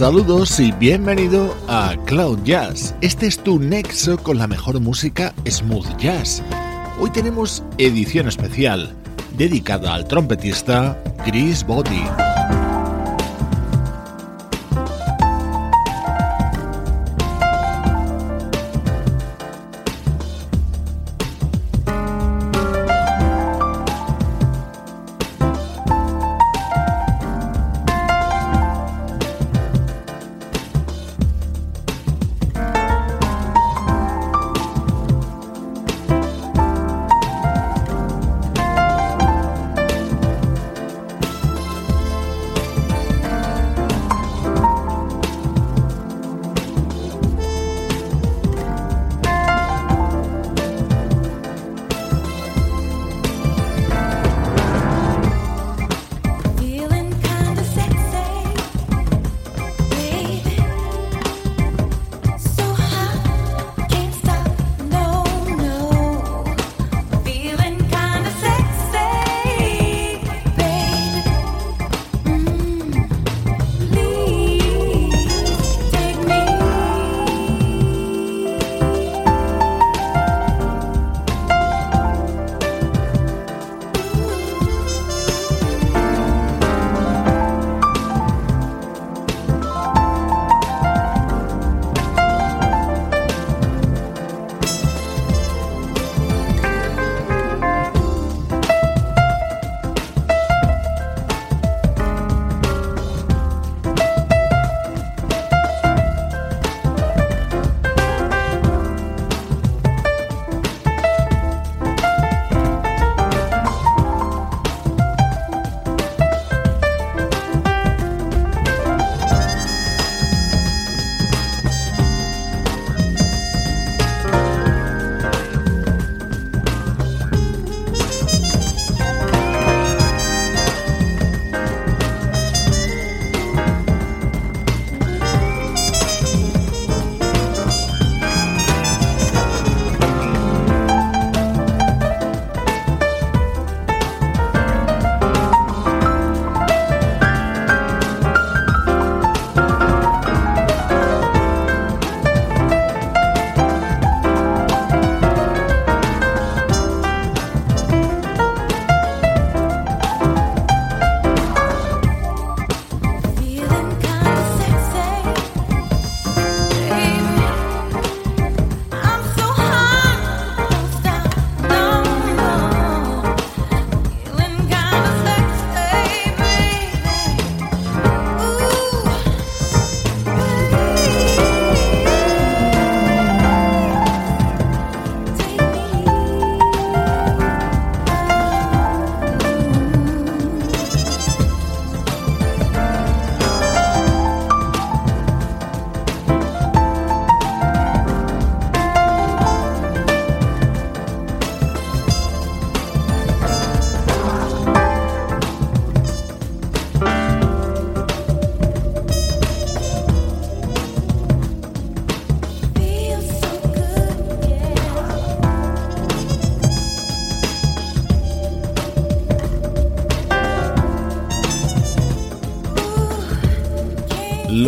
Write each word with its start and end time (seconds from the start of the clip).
Saludos 0.00 0.58
y 0.58 0.72
bienvenido 0.72 1.54
a 1.68 1.94
Cloud 2.06 2.38
Jazz. 2.42 2.94
Este 3.02 3.26
es 3.26 3.38
tu 3.38 3.58
nexo 3.58 4.16
con 4.16 4.38
la 4.38 4.46
mejor 4.46 4.80
música 4.80 5.34
smooth 5.46 5.94
jazz. 5.98 6.42
Hoy 6.98 7.10
tenemos 7.10 7.62
edición 7.76 8.26
especial 8.26 8.96
dedicada 9.36 9.92
al 9.92 10.08
trompetista 10.08 10.98
Chris 11.26 11.66
Body. 11.66 12.29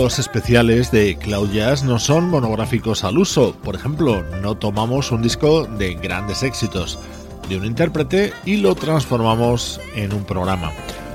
Los 0.02 0.18
especiales 0.18 0.90
de 0.90 1.14
Cloud 1.14 1.52
Jazz 1.52 1.84
no 1.84 2.00
son 2.00 2.28
monográficos 2.28 3.04
al 3.04 3.18
uso. 3.18 3.54
Por 3.62 3.76
ejemplo, 3.76 4.24
no 4.42 4.56
tomamos 4.56 5.12
un 5.12 5.22
disco 5.22 5.64
de 5.64 5.94
grandes 5.94 6.42
éxitos 6.42 6.98
de 7.48 7.56
un 7.56 7.64
intérprete 7.64 8.32
y 8.44 8.56
lo 8.56 8.74
transformamos 8.74 9.80
en 9.94 10.12
un 10.12 10.24
programa. 10.24 10.72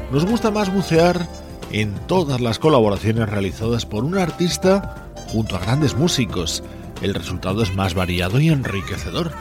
Nos 0.10 0.26
gusta 0.26 0.52
más 0.52 0.74
bucear 0.74 1.28
en 1.74 1.96
todas 2.08 2.40
las 2.40 2.60
colaboraciones 2.60 3.28
realizadas 3.28 3.86
por 3.86 4.06
un 4.06 4.18
artista 4.18 5.10
junto 5.34 5.58
a 5.58 5.60
grandes 5.60 5.94
músicos. 5.94 6.64
El 7.02 7.14
resultado 7.14 7.64
es 7.64 7.76
más 7.76 7.94
variado 7.94 8.40
y 8.40 8.48
enriquecedor. 8.48 9.34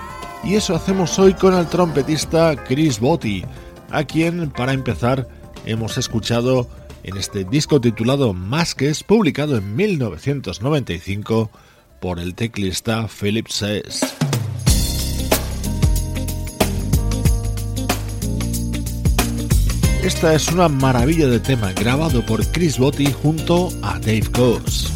Y 0.42 0.56
eso 0.56 0.75
hacemos 0.75 1.20
hoy 1.20 1.34
con 1.34 1.54
el 1.54 1.69
trompetista 1.69 2.56
Chris 2.64 2.99
Botti, 2.99 3.44
a 3.92 4.02
quien, 4.02 4.50
para 4.50 4.72
empezar, 4.72 5.28
hemos 5.66 5.99
escuchado 5.99 6.66
en 7.06 7.16
este 7.16 7.44
disco 7.44 7.80
titulado 7.80 8.34
Masques, 8.34 9.02
publicado 9.04 9.56
en 9.56 9.76
1995 9.76 11.50
por 12.00 12.18
el 12.18 12.34
teclista 12.34 13.08
Philip 13.08 13.46
Sess. 13.48 14.00
Esta 20.02 20.34
es 20.34 20.52
una 20.52 20.68
maravilla 20.68 21.28
de 21.28 21.40
tema 21.40 21.72
grabado 21.72 22.24
por 22.26 22.44
Chris 22.52 22.78
Botti 22.78 23.06
junto 23.06 23.70
a 23.82 23.98
Dave 23.98 24.26
Coase. 24.32 24.95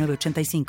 85 0.00 0.64